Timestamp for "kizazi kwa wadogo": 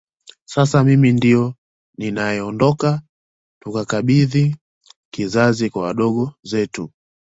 5.13-6.33